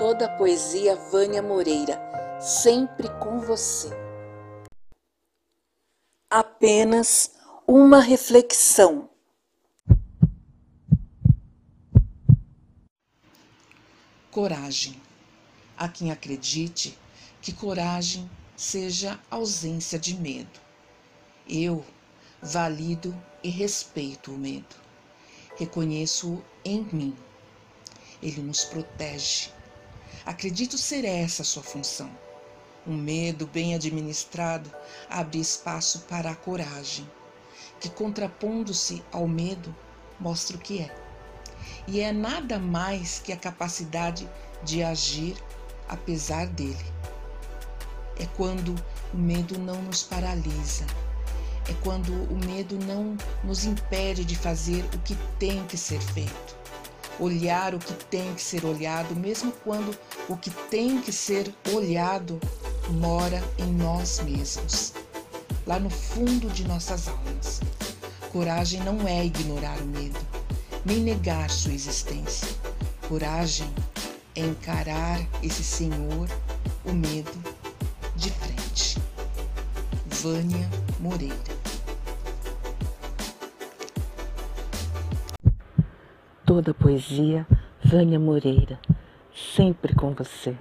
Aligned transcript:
Toda 0.00 0.24
a 0.24 0.28
poesia 0.38 0.96
Vânia 0.96 1.42
Moreira, 1.42 2.00
sempre 2.40 3.06
com 3.18 3.38
você. 3.38 3.90
Apenas 6.30 7.32
uma 7.66 8.00
reflexão. 8.00 9.10
Coragem. 14.30 14.98
Há 15.76 15.86
quem 15.86 16.10
acredite 16.10 16.98
que 17.42 17.52
coragem 17.52 18.28
seja 18.56 19.20
ausência 19.30 19.98
de 19.98 20.14
medo. 20.14 20.60
Eu 21.46 21.84
valido 22.40 23.14
e 23.44 23.50
respeito 23.50 24.32
o 24.32 24.38
medo. 24.38 24.76
Reconheço-o 25.58 26.42
em 26.64 26.88
mim. 26.90 27.14
Ele 28.22 28.40
nos 28.40 28.64
protege. 28.64 29.59
Acredito 30.26 30.76
ser 30.76 31.04
essa 31.04 31.42
a 31.42 31.44
sua 31.44 31.62
função. 31.62 32.10
Um 32.86 32.96
medo 32.96 33.46
bem 33.46 33.74
administrado 33.74 34.70
abre 35.08 35.38
espaço 35.38 36.00
para 36.08 36.30
a 36.30 36.34
coragem, 36.34 37.08
que, 37.78 37.90
contrapondo-se 37.90 39.02
ao 39.12 39.28
medo, 39.28 39.74
mostra 40.18 40.56
o 40.56 40.60
que 40.60 40.80
é. 40.80 40.94
E 41.86 42.00
é 42.00 42.12
nada 42.12 42.58
mais 42.58 43.18
que 43.18 43.32
a 43.32 43.36
capacidade 43.36 44.28
de 44.64 44.82
agir 44.82 45.36
apesar 45.88 46.46
dele. 46.46 46.84
É 48.18 48.26
quando 48.36 48.74
o 49.12 49.16
medo 49.16 49.58
não 49.58 49.82
nos 49.82 50.02
paralisa, 50.02 50.86
é 51.68 51.74
quando 51.82 52.12
o 52.12 52.38
medo 52.46 52.78
não 52.78 53.16
nos 53.42 53.64
impede 53.64 54.24
de 54.24 54.36
fazer 54.36 54.84
o 54.94 54.98
que 55.00 55.16
tem 55.38 55.66
que 55.66 55.76
ser 55.76 56.00
feito. 56.00 56.59
Olhar 57.18 57.74
o 57.74 57.78
que 57.78 57.92
tem 57.92 58.34
que 58.34 58.42
ser 58.42 58.64
olhado, 58.64 59.14
mesmo 59.14 59.52
quando 59.64 59.96
o 60.28 60.36
que 60.36 60.50
tem 60.50 61.00
que 61.00 61.12
ser 61.12 61.54
olhado 61.74 62.40
mora 62.88 63.42
em 63.58 63.72
nós 63.72 64.20
mesmos, 64.20 64.94
lá 65.66 65.78
no 65.78 65.90
fundo 65.90 66.48
de 66.48 66.66
nossas 66.66 67.08
almas. 67.08 67.60
Coragem 68.32 68.80
não 68.80 69.06
é 69.06 69.24
ignorar 69.24 69.78
o 69.80 69.86
medo, 69.86 70.20
nem 70.84 70.98
negar 70.98 71.50
sua 71.50 71.72
existência. 71.72 72.48
Coragem 73.08 73.68
é 74.34 74.40
encarar 74.40 75.20
esse 75.42 75.64
Senhor, 75.64 76.28
o 76.84 76.92
medo, 76.92 77.32
de 78.16 78.30
frente. 78.30 78.98
Vânia 80.06 80.68
Moreira 81.00 81.59
Toda 86.52 86.74
poesia, 86.74 87.46
Vânia 87.80 88.18
Moreira, 88.18 88.76
sempre 89.32 89.94
com 89.94 90.12
você. 90.12 90.56